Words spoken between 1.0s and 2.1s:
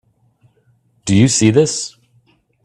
Do you see this?